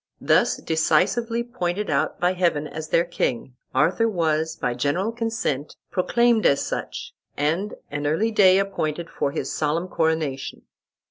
[0.19, 6.43] Thus decisively pointed out by Heaven as their king, Arthur was by general consent proclaimed
[6.47, 10.63] as such, and an early day appointed for his solemn coronation.